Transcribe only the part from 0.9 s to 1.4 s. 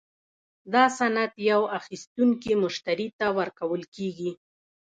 سند